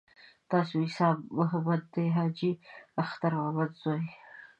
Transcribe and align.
تاسو 0.51 0.73
عیسی 0.83 1.09
محمد 1.37 1.81
د 1.93 1.95
حاجي 2.15 2.51
اختر 3.03 3.31
محمد 3.39 3.71
زوی. 3.81 4.05